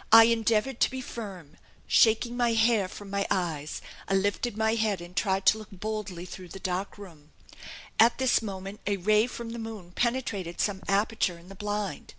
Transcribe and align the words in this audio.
I 0.20 0.24
endeavoured 0.24 0.78
to 0.80 0.90
be 0.90 1.00
firm; 1.00 1.56
shaking 1.86 2.36
my 2.36 2.52
hair 2.52 2.86
from 2.86 3.08
my 3.08 3.26
eyes, 3.30 3.80
I 4.08 4.12
lifted 4.12 4.54
my 4.54 4.74
head 4.74 5.00
and 5.00 5.16
tried 5.16 5.46
to 5.46 5.56
look 5.58 5.70
boldly 5.72 6.26
through 6.26 6.48
the 6.48 6.60
dark 6.60 6.98
room; 6.98 7.30
at 7.98 8.18
this 8.18 8.42
moment, 8.42 8.80
a 8.86 8.98
ray 8.98 9.26
from 9.26 9.52
the 9.52 9.58
moon 9.58 9.92
penetrated 9.92 10.60
some 10.60 10.82
aperture 10.86 11.38
in 11.38 11.48
the 11.48 11.54
blind. 11.54 12.12